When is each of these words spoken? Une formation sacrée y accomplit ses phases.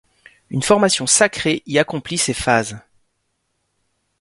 Une 0.49 0.63
formation 0.63 1.05
sacrée 1.05 1.61
y 1.67 1.77
accomplit 1.77 2.17
ses 2.17 2.33
phases. 2.33 2.79